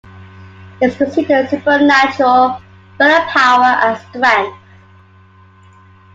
It 0.81 0.87
is 0.87 0.97
considered 0.97 1.45
a 1.45 1.49
supernatural 1.49 2.59
bird 2.97 3.21
of 3.21 3.27
power 3.27 3.63
and 3.63 3.97
strength. 4.09 4.57